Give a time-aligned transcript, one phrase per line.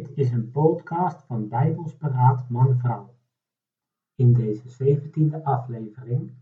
[0.00, 3.14] Dit is een podcast van Bijbels Beraad Man-Vrouw.
[4.14, 6.32] In deze zeventiende aflevering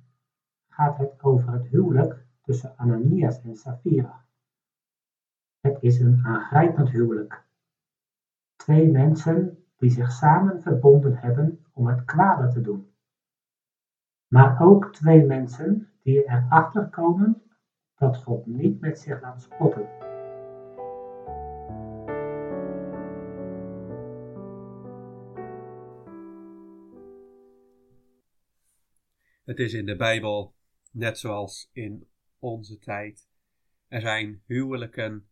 [0.69, 4.25] gaat het over het huwelijk tussen Ananias en Safira.
[5.61, 7.45] Het is een aangrijpend huwelijk.
[8.57, 12.91] Twee mensen die zich samen verbonden hebben om het kwade te doen.
[14.27, 17.43] Maar ook twee mensen die erachter komen
[17.95, 20.08] dat God niet met zich laat spotten.
[29.49, 30.55] Het is in de Bijbel
[30.91, 33.29] net zoals in onze tijd.
[33.87, 35.29] Er zijn huwelijken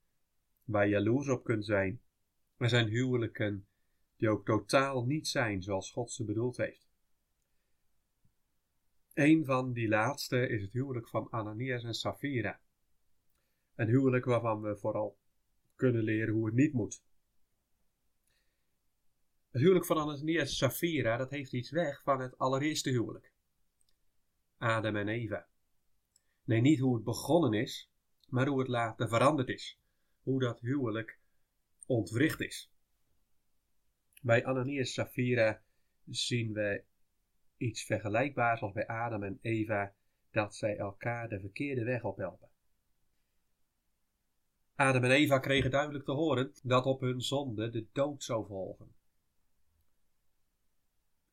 [0.65, 2.03] waar je jaloers op kunt zijn.
[2.57, 3.67] Er zijn huwelijken
[4.17, 6.89] die ook totaal niet zijn zoals God ze bedoeld heeft.
[9.15, 12.61] Een van die laatste is het huwelijk van Ananias en Safira.
[13.75, 15.19] Een huwelijk waarvan we vooral
[15.75, 17.03] kunnen leren hoe het niet moet.
[19.51, 23.35] Het huwelijk van Ananias en Safira, dat heeft iets weg van het allereerste huwelijk.
[24.59, 25.47] Adam en Eva.
[26.45, 27.91] Nee, niet hoe het begonnen is,
[28.29, 29.81] maar hoe het later veranderd is.
[30.23, 31.19] Hoe dat huwelijk
[31.87, 32.73] ontwricht is.
[34.23, 35.63] Bij Ananias Safira
[36.05, 36.85] zien we
[37.57, 39.95] iets vergelijkbaars als bij Adam en Eva,
[40.31, 42.49] dat zij elkaar de verkeerde weg ophelpen.
[44.75, 48.95] Adam en Eva kregen duidelijk te horen dat op hun zonde de dood zou volgen.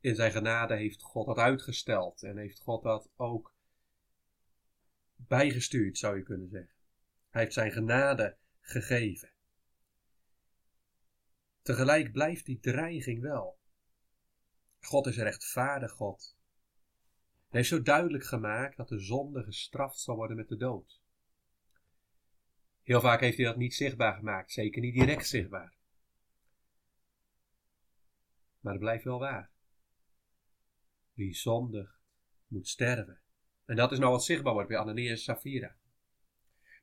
[0.04, 3.54] In zijn genade heeft God dat uitgesteld en heeft God dat ook
[5.16, 6.76] bijgestuurd, zou je kunnen zeggen.
[7.30, 9.32] Hij heeft zijn genade gegeven.
[11.62, 13.60] Tegelijk blijft die dreiging wel.
[14.80, 16.38] God is rechtvaardig God.
[17.48, 21.02] Hij heeft zo duidelijk gemaakt dat de zonde gestraft zal worden met de dood.
[22.82, 25.74] Heel vaak heeft hij dat niet zichtbaar gemaakt, zeker niet direct zichtbaar.
[28.60, 29.53] Maar het blijft wel waar.
[31.14, 31.38] Wie
[32.48, 33.20] moet sterven.
[33.66, 35.76] En dat is nou wat zichtbaar wordt bij Ananias en Safira.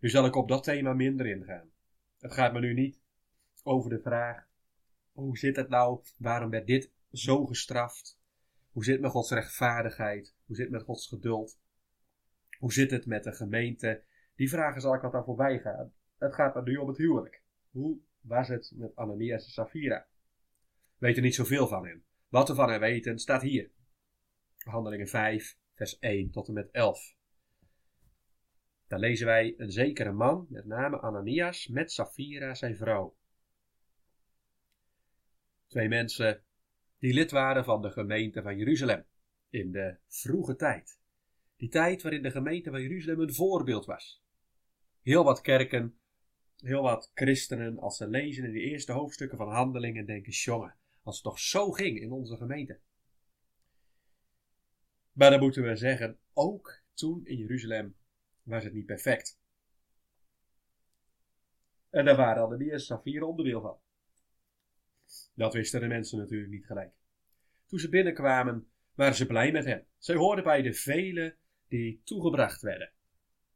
[0.00, 1.70] Nu zal ik op dat thema minder ingaan.
[2.18, 3.00] Het gaat me nu niet
[3.62, 4.48] over de vraag:
[5.12, 6.00] hoe zit het nou?
[6.18, 8.18] Waarom werd dit zo gestraft?
[8.72, 10.34] Hoe zit met Gods rechtvaardigheid?
[10.44, 11.58] Hoe zit het met Gods geduld?
[12.58, 14.02] Hoe zit het met de gemeente?
[14.34, 15.92] Die vragen zal ik wat aan voorbij gaan.
[16.18, 17.42] Het gaat me nu om het huwelijk.
[17.70, 20.06] Hoe was het met Ananias en Safira?
[20.98, 22.04] We weten niet zoveel van hen.
[22.28, 23.70] Wat we van hen weten staat hier.
[24.64, 27.14] Handelingen 5, vers 1 tot en met 11.
[28.86, 33.16] Daar lezen wij een zekere man, met name Ananias, met Safira zijn vrouw.
[35.66, 36.44] Twee mensen
[36.98, 39.06] die lid waren van de gemeente van Jeruzalem
[39.48, 41.00] in de vroege tijd.
[41.56, 44.22] Die tijd waarin de gemeente van Jeruzalem een voorbeeld was.
[45.02, 45.98] Heel wat kerken,
[46.56, 51.14] heel wat christenen, als ze lezen in de eerste hoofdstukken van Handelingen, denken: jongen, als
[51.14, 52.80] het toch zo ging in onze gemeente.
[55.12, 57.96] Maar dan moeten we zeggen, ook toen in Jeruzalem
[58.42, 59.38] was het niet perfect.
[61.90, 63.78] En daar waren de eerste vier onderdeel van.
[65.34, 66.92] Dat wisten de mensen natuurlijk niet gelijk.
[67.66, 69.84] Toen ze binnenkwamen, waren ze blij met hem.
[69.98, 71.36] Zij hoorden bij de velen
[71.68, 72.92] die toegebracht werden.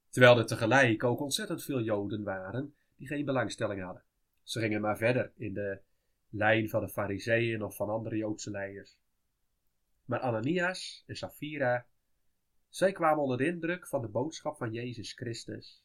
[0.09, 4.03] Terwijl er tegelijk ook ontzettend veel Joden waren die geen belangstelling hadden.
[4.43, 5.81] Ze gingen maar verder in de
[6.28, 8.97] lijn van de Fariseeën of van andere Joodse leiders.
[10.04, 11.87] Maar Ananias en Safira,
[12.69, 15.84] zij kwamen onder de indruk van de boodschap van Jezus Christus.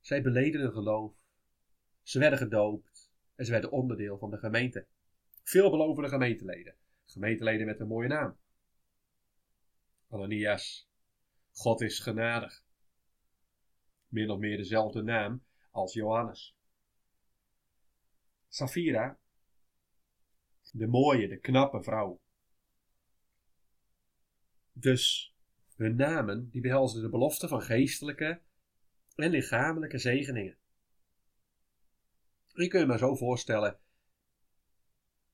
[0.00, 1.14] Zij beleden hun geloof.
[2.02, 4.86] Ze werden gedoopt en ze werden onderdeel van de gemeente.
[5.42, 6.74] Veelbelovende gemeenteleden.
[7.04, 8.38] Gemeenteleden met een mooie naam.
[10.08, 10.88] Ananias,
[11.52, 12.62] God is genadig.
[14.08, 16.56] Min of meer dezelfde naam als Johannes.
[18.48, 19.18] Safira,
[20.72, 22.20] de mooie, de knappe vrouw.
[24.72, 25.34] Dus
[25.76, 28.40] hun namen die behelzen de belofte van geestelijke
[29.14, 30.58] en lichamelijke zegeningen.
[32.46, 33.78] Je kunt je maar zo voorstellen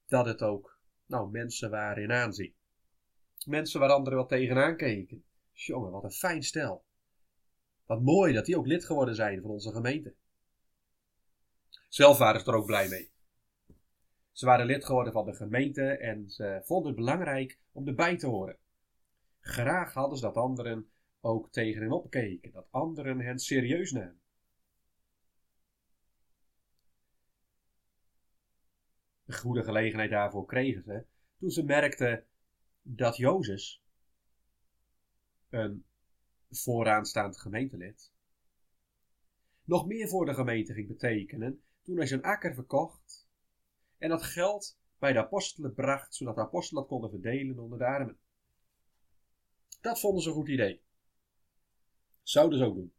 [0.07, 2.55] dat het ook nou, mensen waren in aanzien.
[3.47, 5.25] Mensen waar anderen wel tegenaan keken.
[5.53, 6.85] Jongen, wat een fijn stel.
[7.87, 10.15] Wat mooi dat die ook lid geworden zijn van onze gemeente.
[11.89, 13.14] Zelf waren ze er ook blij mee.
[14.35, 18.27] Ze waren lid geworden van de gemeente en ze vonden het belangrijk om erbij te
[18.27, 18.57] horen.
[19.41, 20.91] Graag hadden ze dat anderen
[21.21, 24.21] ook tegen hen opkeken, dat anderen hen serieus namen.
[29.25, 31.05] Een goede gelegenheid daarvoor kregen ze
[31.39, 32.27] toen ze merkten
[32.83, 33.79] dat Jozef,
[35.49, 35.85] een
[36.51, 38.13] vooraanstaand gemeentelid,
[39.65, 43.24] nog meer voor de gemeente ging betekenen toen hij zijn akker verkocht
[43.99, 47.87] en dat geld bij de apostelen bracht, zodat de apostelen dat konden verdelen onder de
[47.87, 48.19] armen.
[49.81, 50.83] Dat vonden ze een goed idee.
[52.23, 52.95] Zouden ze ook doen.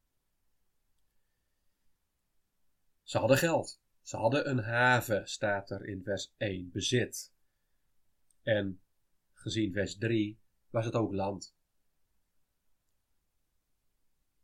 [3.03, 3.81] Ze hadden geld.
[4.01, 7.33] Ze hadden een haven, staat er in vers 1, bezit.
[8.41, 8.81] En
[9.33, 10.39] gezien vers 3
[10.69, 11.55] was het ook land.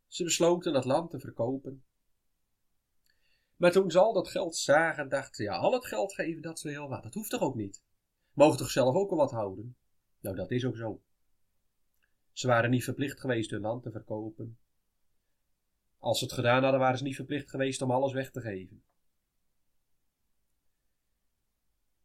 [0.08, 1.84] Ze besloten dat land te verkopen.
[3.62, 6.58] Maar toen ze al dat geld zagen, dachten ze, ja, al het geld geven, dat
[6.58, 7.04] is heel wat.
[7.04, 7.84] Dat hoeft toch ook niet?
[8.34, 9.76] Mogen toch zelf ook wel wat houden?
[10.20, 11.02] Nou, dat is ook zo.
[12.32, 14.58] Ze waren niet verplicht geweest hun land te verkopen.
[15.98, 18.84] Als ze het gedaan hadden, waren ze niet verplicht geweest om alles weg te geven.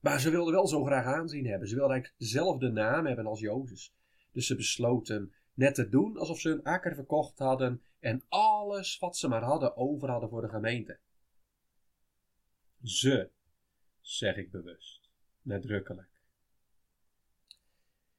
[0.00, 1.68] Maar ze wilden wel zo graag aanzien hebben.
[1.68, 3.90] Ze wilden eigenlijk dezelfde naam hebben als Jozef.
[4.32, 9.16] Dus ze besloten net te doen alsof ze hun akker verkocht hadden en alles wat
[9.16, 10.98] ze maar hadden over hadden voor de gemeente.
[12.82, 13.30] Ze,
[14.00, 15.10] zeg ik bewust,
[15.42, 16.20] nadrukkelijk.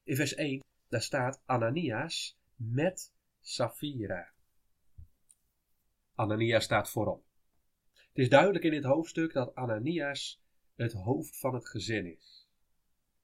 [0.04, 4.31] In vers 1, daar staat Ananias met Safira.
[6.15, 7.24] Ananias staat voorop.
[7.94, 10.42] Het is duidelijk in dit hoofdstuk dat Ananias
[10.75, 12.48] het hoofd van het gezin is.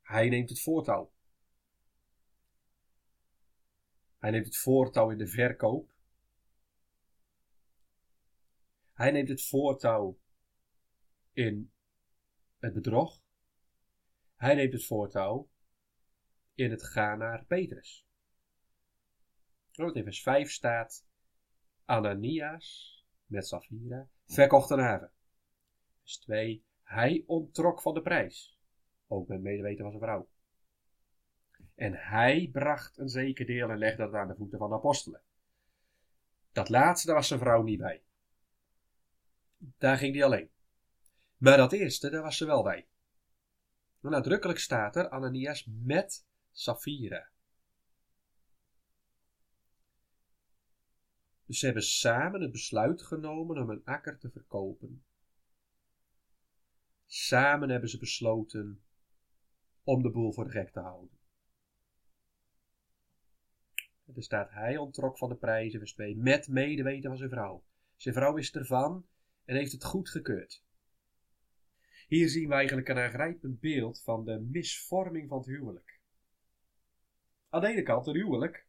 [0.02, 1.12] Hij neemt het voortouw.
[4.20, 5.92] Hij neemt het voortouw in de verkoop.
[8.94, 10.18] Hij neemt het voortouw
[11.34, 11.72] in
[12.60, 13.22] het bedrog.
[14.36, 15.50] Hij neemt het voortouw
[16.56, 18.08] in het gaan naar Petrus.
[19.72, 21.06] In vers 5 staat:
[21.86, 25.12] Ananias met Safira verkocht een haven.
[26.00, 28.60] Vers 2: Hij ontrok van de prijs,
[29.08, 30.30] ook met medeweten van zijn vrouw.
[31.76, 35.22] En hij bracht een zeker deel en legde dat aan de voeten van de apostelen.
[36.52, 38.04] Dat laatste, daar was zijn vrouw niet bij.
[39.58, 40.53] Daar ging hij alleen.
[41.38, 42.88] Maar dat eerste, daar was ze wel bij.
[44.00, 47.32] Maar nadrukkelijk staat er Ananias met Safira.
[51.46, 55.04] Dus ze hebben samen het besluit genomen om een akker te verkopen.
[57.06, 58.84] Samen hebben ze besloten
[59.84, 61.18] om de boel voor de gek te houden.
[64.16, 67.64] Er staat hij ontrok van de prijzen, vers 2, met medeweten van zijn vrouw.
[67.96, 69.06] Zijn vrouw wist ervan
[69.46, 70.64] en heeft het goed gekeurd.
[72.14, 76.00] Hier zien we eigenlijk een aangrijpend beeld van de misvorming van het huwelijk.
[77.50, 78.66] Aan de ene kant, een huwelijk,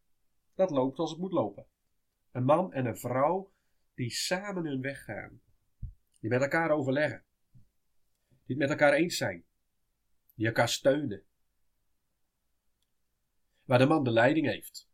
[0.55, 1.67] dat loopt als het moet lopen.
[2.33, 3.53] Een man en een vrouw
[3.95, 5.41] die samen hun weg gaan.
[6.21, 7.25] Die met elkaar overleggen.
[8.29, 9.45] Die het met elkaar eens zijn.
[10.35, 11.25] Die elkaar steunen.
[13.65, 14.89] Waar de man de leiding heeft.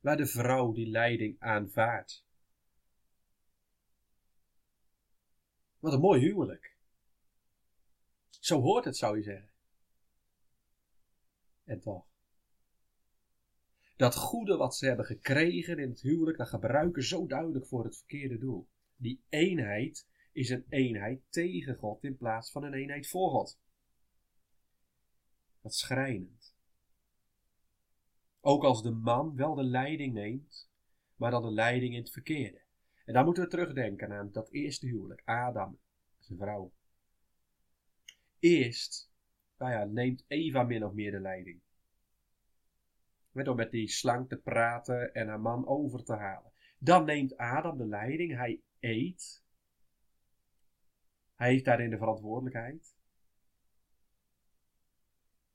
[0.00, 2.24] Waar de vrouw die leiding aanvaardt.
[5.78, 6.74] Wat een mooi huwelijk.
[8.46, 9.50] Zo hoort het, zou je zeggen.
[11.64, 12.06] En toch.
[13.96, 17.96] Dat goede wat ze hebben gekregen in het huwelijk, dat gebruiken zo duidelijk voor het
[17.96, 18.68] verkeerde doel.
[18.96, 23.58] Die eenheid is een eenheid tegen God in plaats van een eenheid voor God.
[25.60, 26.54] Dat schrijnend.
[28.40, 30.70] Ook als de man wel de leiding neemt,
[31.16, 32.62] maar dan de leiding in het verkeerde.
[33.04, 35.78] En dan moeten we terugdenken aan dat eerste huwelijk, Adam,
[36.18, 36.72] zijn vrouw.
[38.38, 39.10] Eerst
[39.58, 41.60] nou ja, neemt Eva min of meer de leiding.
[43.32, 46.52] Door met die slang te praten en haar man over te halen.
[46.78, 49.44] Dan neemt Adam de leiding, hij eet.
[51.34, 52.94] Hij heeft daarin de verantwoordelijkheid.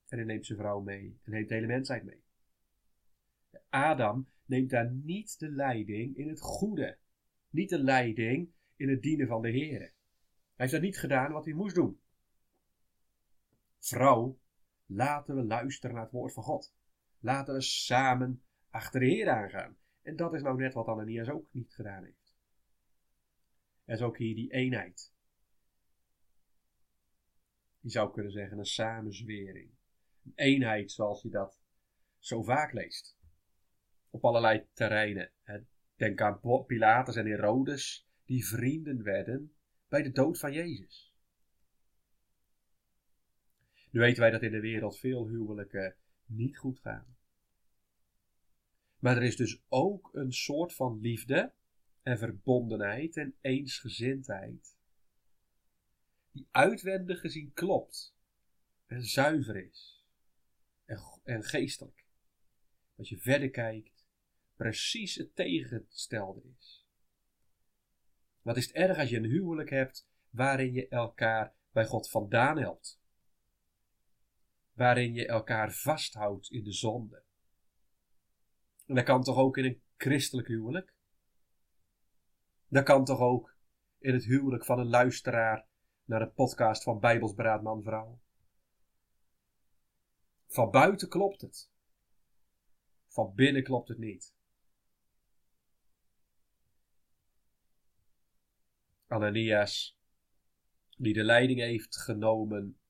[0.08, 2.24] En hij neemt zijn vrouw mee en neemt de hele mensheid mee.
[3.70, 6.98] Adam neemt daar niet de leiding in het goede.
[7.50, 9.80] Niet de leiding in het dienen van de Heer.
[9.80, 9.94] Hij
[10.56, 12.01] heeft dat niet gedaan wat hij moest doen.
[13.82, 14.40] Vrouw,
[14.86, 16.74] laten we luisteren naar het woord van God.
[17.20, 19.78] Laten we samen achter de Heer aangaan.
[20.02, 22.36] En dat is nou net wat Ananias ook niet gedaan heeft.
[23.86, 25.14] Er is ook hier die eenheid.
[27.80, 29.72] Je zou kunnen zeggen een samenzwering.
[30.24, 31.60] Een eenheid zoals je dat
[32.18, 33.18] zo vaak leest.
[34.10, 35.32] Op allerlei terreinen.
[35.96, 39.56] Denk aan Pilatus en Herodes, die vrienden werden
[39.88, 41.11] bij de dood van Jezus.
[43.92, 45.96] Nu weten wij dat in de wereld veel huwelijken
[46.26, 47.18] niet goed gaan.
[49.00, 51.54] Maar er is dus ook een soort van liefde
[52.02, 54.78] en verbondenheid en eensgezindheid.
[56.32, 58.16] Die uitwendig gezien klopt
[58.86, 60.06] en zuiver is
[60.86, 62.06] en, en geestelijk.
[62.96, 64.06] Als je verder kijkt,
[64.56, 66.86] precies het tegenstelde is.
[68.42, 72.58] Wat is het erg als je een huwelijk hebt waarin je elkaar bij God vandaan
[72.58, 73.01] helpt?
[74.74, 77.24] Waarin je elkaar vasthoudt in de zonde.
[78.86, 80.94] En dat kan toch ook in een christelijk huwelijk?
[82.68, 83.56] Dat kan toch ook
[83.98, 85.68] in het huwelijk van een luisteraar
[86.06, 88.20] naar de podcast van Bijbelsberaad Man-Vrouw?
[90.48, 91.70] Van buiten klopt het.
[93.08, 94.34] Van binnen klopt het niet.
[99.08, 99.98] Ananias,
[100.98, 102.81] die de leiding heeft genomen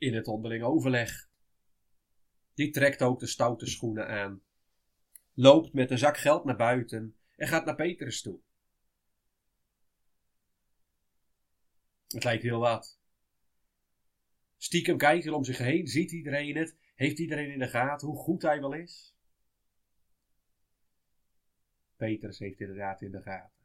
[0.00, 1.28] in het onderling overleg,
[2.54, 4.42] die trekt ook de stoute schoenen aan,
[5.32, 8.40] loopt met een zak geld naar buiten en gaat naar Petrus toe.
[12.06, 12.98] Het lijkt heel wat.
[14.56, 18.18] Stiekem kijkt hij om zich heen, ziet iedereen het, heeft iedereen in de gaten hoe
[18.18, 19.14] goed hij wel is.
[21.96, 23.58] Petrus heeft inderdaad in de gaten.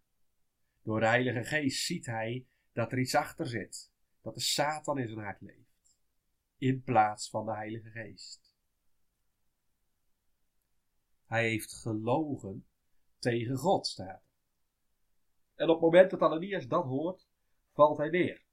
[0.82, 3.92] Door de Heilige Geest ziet hij dat er iets achter zit.
[4.22, 5.65] Dat de Satan in zijn hart leeft.
[6.58, 8.56] In plaats van de Heilige Geest.
[11.26, 12.68] Hij heeft gelogen
[13.20, 14.24] tegen God, staat
[15.56, 17.28] En op het moment dat Ananias dat hoort,
[17.72, 18.44] valt hij neer.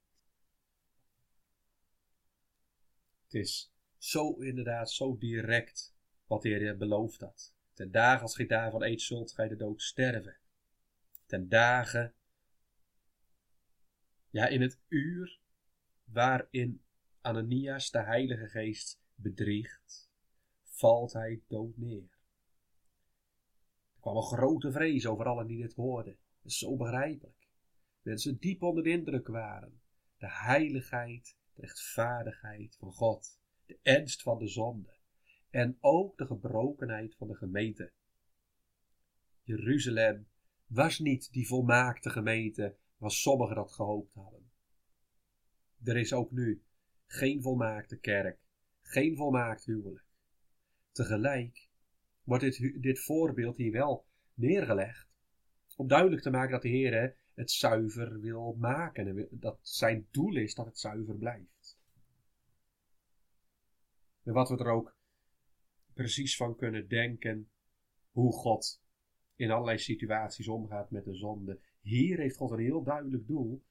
[3.23, 5.95] Het is zo inderdaad, zo direct
[6.25, 7.53] wat de Heer beloofd had.
[7.73, 10.37] Ten dagen als gij daarvan eet zult, gij de dood sterven.
[11.25, 12.13] Ten dagen,
[14.29, 15.39] ja in het uur
[16.03, 16.82] waarin
[17.23, 20.09] Ananias de Heilige Geest bedriegt,
[20.63, 22.09] valt hij dood neer.
[23.93, 26.17] Er kwam een grote vrees over allen die dit hoorden.
[26.41, 27.47] Dat is zo begrijpelijk.
[28.01, 29.81] Mensen diep onder de indruk waren.
[30.17, 33.39] De heiligheid, de rechtvaardigheid van God.
[33.65, 34.97] De ernst van de zonde
[35.49, 37.91] en ook de gebrokenheid van de gemeente.
[39.43, 40.27] Jeruzalem
[40.65, 44.51] was niet die volmaakte gemeente waar sommigen dat gehoopt hadden.
[45.83, 46.63] Er is ook nu
[47.05, 48.39] geen volmaakte kerk,
[48.81, 50.05] geen volmaakt huwelijk.
[50.91, 51.69] Tegelijk
[52.23, 55.07] wordt dit, dit voorbeeld hier wel neergelegd
[55.75, 60.35] om duidelijk te maken dat de Heer het zuiver wil maken en dat zijn doel
[60.35, 61.79] is dat het zuiver blijft.
[64.23, 64.95] En wat we er ook
[65.93, 67.49] precies van kunnen denken
[68.11, 68.81] hoe God
[69.35, 71.59] in allerlei situaties omgaat met de zonde.
[71.81, 73.63] Hier heeft God een heel duidelijk doel.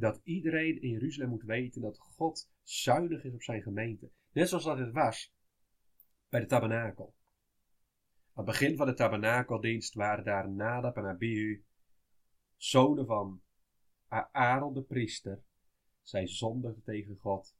[0.00, 4.10] Dat iedereen in Jeruzalem moet weten dat God zuinig is op zijn gemeente.
[4.32, 5.32] Net zoals dat het was
[6.28, 7.14] bij de tabernakel.
[8.34, 11.64] Aan het begin van de tabernakeldienst waren daar Nadab en Abihu,
[12.56, 13.42] zonen van
[14.32, 15.42] Aaron de priester.
[16.02, 17.56] Zij zondigden tegen God.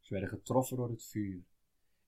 [0.00, 1.44] Ze werden getroffen door het vuur.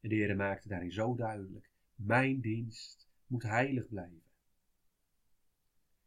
[0.01, 4.23] En de Heer maakte daarin zo duidelijk: Mijn dienst moet heilig blijven.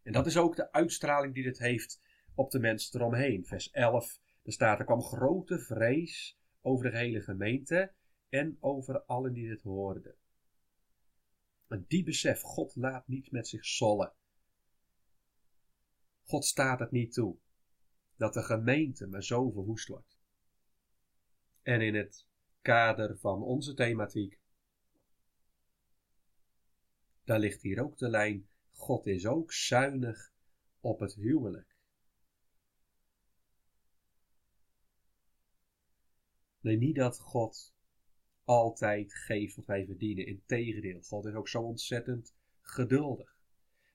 [0.04, 2.02] En dat is ook de uitstraling die dit heeft
[2.36, 3.46] op de mensen eromheen.
[3.46, 7.94] Vers 11, daar staat: Er kwam grote vrees over de hele gemeente
[8.30, 10.16] en over allen die dit hoorden.
[11.68, 14.14] En die besef, God laat niet met zich sollen.
[16.24, 17.38] God staat het niet toe
[18.16, 20.20] dat de gemeente maar zo verwoest wordt.
[21.62, 22.26] En in het
[22.62, 24.40] kader van onze thematiek.
[27.24, 28.50] Daar ligt hier ook de lijn.
[28.72, 30.34] God is ook zuinig
[30.80, 31.71] op het huwelijk.
[36.62, 37.74] Nee, niet dat God
[38.44, 40.26] altijd geeft wat wij verdienen.
[40.26, 43.36] Integendeel, God is ook zo ontzettend geduldig.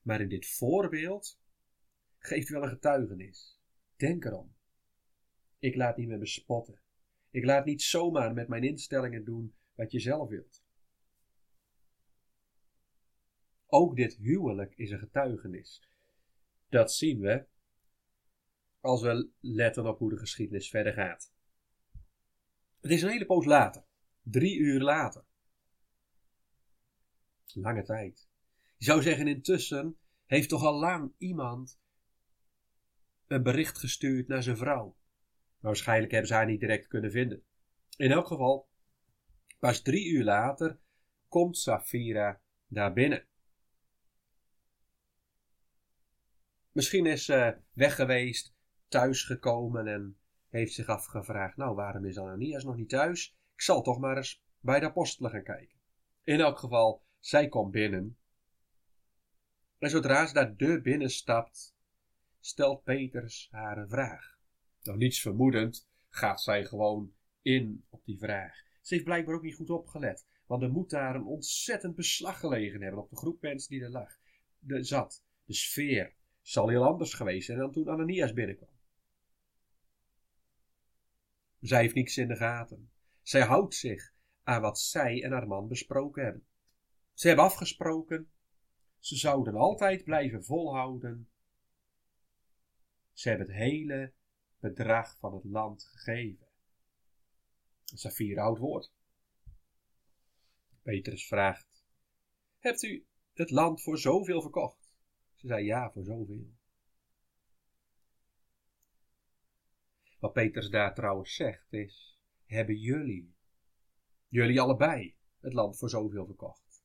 [0.03, 1.41] Maar in dit voorbeeld
[2.19, 3.61] geeft hij wel een getuigenis.
[3.97, 4.55] Denk erom.
[5.59, 6.81] Ik laat niet meer bespotten.
[7.31, 10.65] Ik laat niet zomaar met mijn instellingen doen wat je zelf wilt.
[13.67, 15.83] Ook dit huwelijk is een getuigenis.
[16.69, 17.47] Dat zien we
[18.81, 21.35] als we letten op hoe de geschiedenis verder gaat.
[22.87, 23.85] Het is een hele poos later,
[24.23, 25.25] drie uur later.
[27.47, 28.29] Lange tijd.
[28.77, 31.81] Je zou zeggen, intussen heeft toch al lang iemand
[33.27, 34.97] een bericht gestuurd naar zijn vrouw.
[35.59, 37.45] Waarschijnlijk hebben ze haar niet direct kunnen vinden.
[37.97, 38.69] In elk geval,
[39.59, 40.81] pas drie uur later
[41.29, 43.27] komt Safira daar binnen.
[46.73, 48.55] Misschien is ze weg geweest,
[48.89, 50.19] thuis gekomen en
[50.57, 53.37] heeft zich afgevraagd: Nou, waarom is Ananias nog niet thuis?
[53.55, 55.77] Ik zal toch maar eens bij de apostelen gaan kijken.
[56.25, 58.19] In elk geval, zij komt binnen.
[59.79, 61.77] En zodra ze daar de binnen stapt,
[62.41, 64.39] stelt Peters haar een vraag.
[64.83, 68.65] Nou, niets vermoedend gaat zij gewoon in op die vraag.
[68.81, 72.83] Ze heeft blijkbaar ook niet goed opgelet, want er moet daar een ontzettend beslag gelegen
[72.83, 74.19] hebben op de groep mensen die er lag.
[74.59, 75.25] De, zat.
[75.45, 76.15] De sfeer.
[76.43, 78.76] Zal heel anders geweest zijn dan toen Ananias binnenkwam.
[81.61, 82.91] Zij heeft niks in de gaten.
[83.23, 86.47] Zij houdt zich aan wat zij en haar man besproken hebben.
[87.15, 88.31] Ze hebben afgesproken,
[88.99, 91.31] ze zouden altijd blijven volhouden.
[93.13, 94.13] Ze hebben het hele
[94.59, 96.47] bedrag van het land gegeven.
[97.85, 98.93] Safira oud woord.
[100.83, 101.85] Petrus vraagt:
[102.59, 104.93] Hebt u het land voor zoveel verkocht?
[105.35, 106.56] Ze zei ja, voor zoveel.
[110.19, 113.35] Wat Petrus daar trouwens zegt is: Hebben jullie,
[114.29, 116.85] jullie allebei, het land voor zoveel verkocht?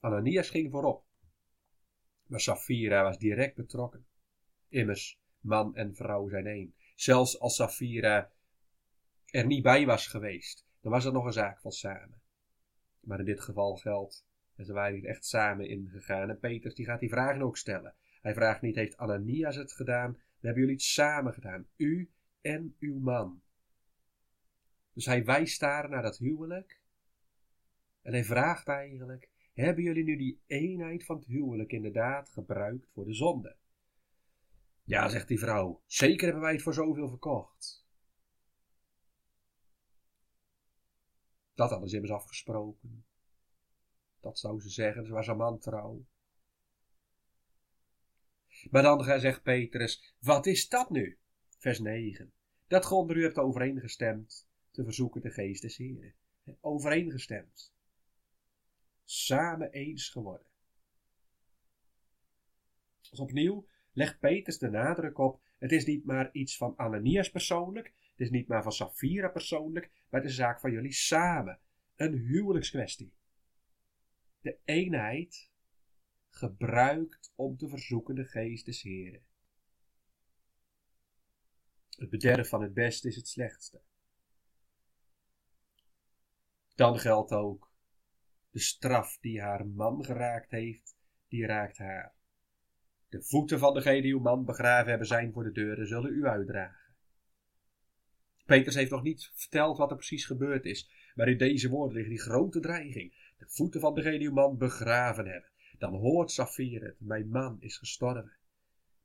[0.00, 1.04] Ananias ging voorop,
[2.26, 4.06] maar Safira was direct betrokken.
[4.68, 6.74] Immers, man en vrouw zijn één.
[6.94, 8.32] Zelfs als Safira
[9.26, 12.20] er niet bij was geweest, dan was er nog een zaak van samen.
[13.00, 16.30] Maar in dit geval geldt, en ze waren niet echt samen ingegaan.
[16.30, 17.94] En Peters die gaat die vragen ook stellen.
[18.20, 20.12] Hij vraagt niet, heeft Ananias het gedaan?
[20.12, 21.66] Dan hebben jullie het samen gedaan.
[21.76, 23.42] U en uw man.
[24.92, 26.80] Dus hij wijst daar naar dat huwelijk.
[28.02, 33.04] En hij vraagt eigenlijk, hebben jullie nu die eenheid van het huwelijk inderdaad gebruikt voor
[33.04, 33.56] de zonde?
[34.84, 37.86] Ja, zegt die vrouw, zeker hebben wij het voor zoveel verkocht.
[41.54, 43.04] Dat hadden ze immers afgesproken.
[44.20, 46.06] Dat zou ze zeggen, ze was een man trouw.
[48.70, 51.18] Maar dan zegt Petrus, wat is dat nu?
[51.58, 52.32] Vers 9.
[52.66, 56.14] Dat God u hebt overeengestemd te verzoeken de geest des Heren.
[56.60, 57.74] Overeengestemd.
[59.04, 60.46] Samen eens geworden.
[63.10, 67.86] Dus opnieuw legt Petrus de nadruk op, het is niet maar iets van Ananias persoonlijk,
[67.86, 71.58] het is niet maar van Safira persoonlijk, maar het is een zaak van jullie samen.
[71.96, 73.12] Een huwelijkskwestie.
[74.40, 75.50] De eenheid
[76.28, 79.26] gebruikt om te verzoeken de geest des Heren.
[81.98, 83.80] Het bederf van het beste is het slechtste.
[86.74, 87.72] Dan geldt ook,
[88.50, 90.96] de straf die haar man geraakt heeft,
[91.28, 92.14] die raakt haar.
[93.08, 96.26] De voeten van degene die uw man begraven hebben zijn voor de deuren, zullen u
[96.26, 96.94] uitdragen.
[98.44, 102.08] Peters heeft nog niet verteld wat er precies gebeurd is, maar in deze woorden ligt
[102.08, 103.34] die grote dreiging.
[103.38, 105.50] De voeten van degene die uw man begraven hebben.
[105.78, 108.37] Dan hoort Safir het, mijn man is gestorven.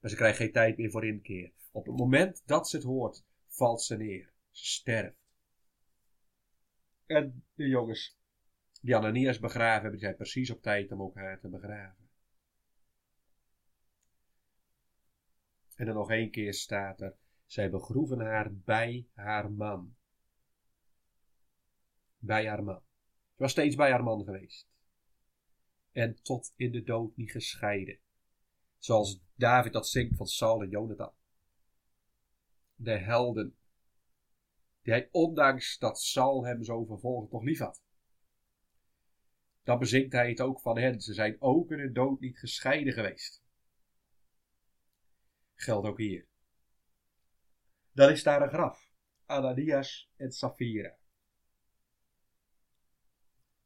[0.03, 1.51] Maar ze krijgt geen tijd meer voor inkeer.
[1.71, 4.33] Op het moment dat ze het hoort, valt ze neer.
[4.51, 5.17] Ze sterft.
[7.05, 8.17] En de jongens
[8.81, 12.09] die Ananias begraven hebben, zijn precies op tijd om ook haar te begraven.
[15.75, 19.95] En dan nog één keer staat er, zij begroeven haar bij haar man.
[22.17, 22.81] Bij haar man.
[23.35, 24.67] Ze was steeds bij haar man geweest.
[25.91, 28.02] En tot in de dood niet gescheiden.
[28.83, 31.13] Zoals David dat zingt van Saul en Jonathan.
[32.75, 33.57] De helden.
[34.81, 37.81] Die hij ondanks dat Saul hem zo vervolgd toch lief had.
[39.63, 41.01] Dan bezinkt hij het ook van hen.
[41.01, 43.43] Ze zijn ook in de dood niet gescheiden geweest.
[45.53, 46.27] Geldt ook hier.
[47.91, 48.91] Dan is daar een graf.
[49.25, 50.97] Ananias en Safira.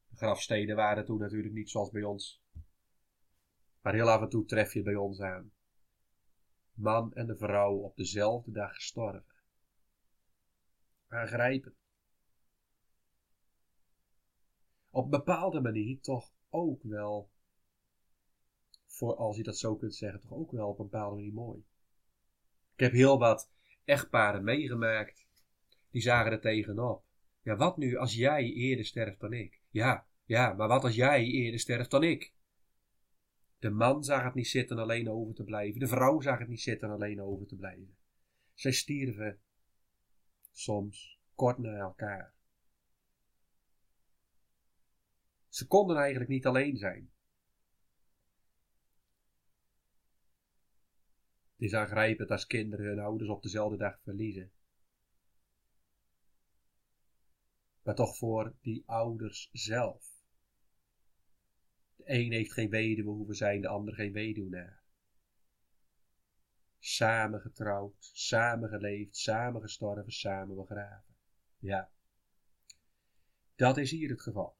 [0.08, 2.42] De grafsteden waren toen natuurlijk niet zoals bij ons.
[3.88, 5.52] Maar heel af en toe tref je bij ons aan.
[6.72, 9.34] Man en de vrouw op dezelfde dag gestorven.
[11.06, 11.74] Aangrijpend.
[14.90, 17.30] Op een bepaalde manier toch ook wel,
[18.86, 21.64] voor als je dat zo kunt zeggen, toch ook wel op een bepaalde manier mooi.
[22.74, 23.50] Ik heb heel wat
[23.84, 25.26] echtparen meegemaakt,
[25.90, 27.04] die zagen er tegenop.
[27.42, 29.60] Ja, wat nu als jij eerder sterft dan ik?
[29.70, 32.36] Ja, ja, maar wat als jij eerder sterft dan ik?
[33.58, 35.80] De man zag het niet zitten alleen over te blijven.
[35.80, 37.96] De vrouw zag het niet zitten alleen over te blijven.
[38.54, 39.40] Zij stierven
[40.50, 42.34] soms kort na elkaar.
[45.48, 47.12] Ze konden eigenlijk niet alleen zijn.
[51.52, 54.52] Het is aangrijpend als kinderen hun ouders op dezelfde dag verliezen.
[57.82, 60.17] Maar toch voor die ouders zelf
[62.04, 64.82] een heeft geen weduwe hoeven zijn, de ander geen weduwnaar.
[66.78, 71.14] Samen getrouwd, samen geleefd, samen gestorven, samen begraven.
[71.58, 71.90] Ja,
[73.54, 74.56] dat is hier het geval.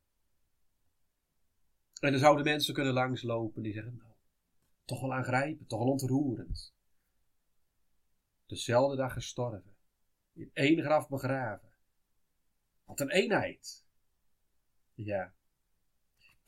[2.01, 4.13] En dan zouden mensen kunnen langslopen die zeggen, nou,
[4.85, 6.75] toch wel aangrijpend, toch wel ontroerend.
[8.47, 9.77] Dezelfde dag gestorven,
[10.33, 11.73] in één graf begraven.
[12.85, 13.87] Wat een eenheid.
[14.95, 15.35] Ja,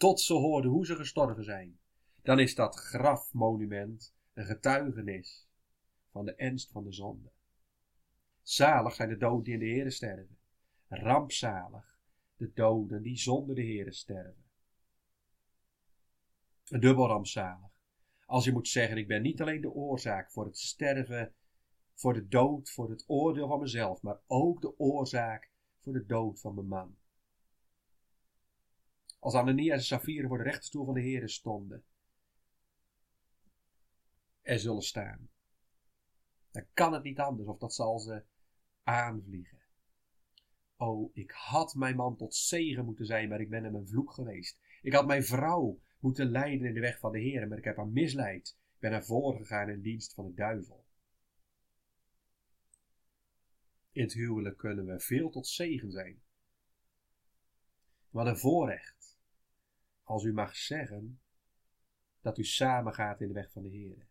[0.00, 1.78] tot ze hoorden hoe ze gestorven zijn.
[2.22, 5.48] Dan is dat grafmonument een getuigenis
[6.10, 7.30] van de ernst van de zonde.
[8.42, 10.38] Zalig zijn de doden die in de Heere sterven.
[10.88, 11.98] Rampzalig
[12.36, 14.44] de doden die zonder de Heere sterven.
[16.68, 17.70] Een dubbel rampzalig.
[18.26, 21.34] Als je moet zeggen, ik ben niet alleen de oorzaak voor het sterven,
[21.94, 26.40] voor de dood, voor het oordeel van mezelf, maar ook de oorzaak voor de dood
[26.40, 26.98] van mijn man.
[29.20, 31.84] Als Ananias en Safira voor de rechterstoel van de Heere stonden,
[34.42, 35.28] er zullen staan.
[36.50, 38.24] Dan kan het niet anders, of dat zal ze
[38.82, 39.58] aanvliegen.
[40.76, 44.12] Oh, ik had mijn man tot zegen moeten zijn, maar ik ben hem een vloek
[44.12, 44.58] geweest.
[44.82, 47.76] Ik had mijn vrouw moeten leiden in de weg van de Heer, maar ik heb
[47.76, 48.56] haar misleid.
[48.74, 50.84] Ik ben haar voorgegaan in dienst van de duivel.
[53.92, 56.22] In het huwelijk kunnen we veel tot zegen zijn.
[58.10, 59.18] Wat een voorrecht,
[60.02, 61.20] als u mag zeggen
[62.20, 64.06] dat u samen gaat in de weg van de Heer.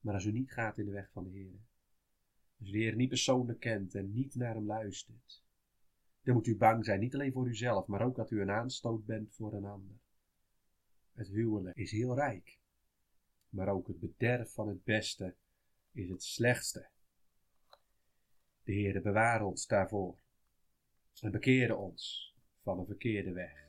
[0.00, 1.60] Maar als u niet gaat in de weg van de Heer,
[2.58, 5.44] als u de Heer niet persoonlijk kent en niet naar hem luistert,
[6.22, 9.04] dan moet u bang zijn, niet alleen voor uzelf, maar ook dat u een aanstoot
[9.04, 9.96] bent voor een ander.
[11.12, 12.58] Het huwelijk is heel rijk,
[13.48, 15.36] maar ook het bederf van het beste
[15.92, 16.88] is het slechtste.
[18.62, 20.20] De Heer bewaar ons daarvoor
[21.20, 23.62] en bekeerde ons van een verkeerde weg.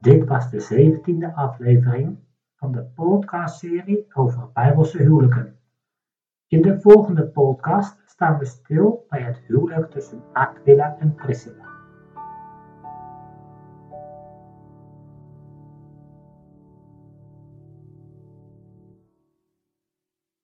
[0.00, 2.18] Dit was de zeventiende aflevering
[2.56, 5.58] van de podcastserie over Bijbelse huwelijken.
[6.46, 11.71] In de volgende podcast staan we stil bij het huwelijk tussen Aquila en Priscilla.